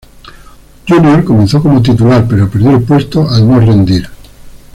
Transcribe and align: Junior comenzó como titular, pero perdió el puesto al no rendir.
Junior 0.87 1.23
comenzó 1.23 1.61
como 1.61 1.79
titular, 1.83 2.25
pero 2.27 2.49
perdió 2.49 2.71
el 2.71 2.81
puesto 2.81 3.29
al 3.29 3.47
no 3.47 3.59
rendir. 3.59 4.07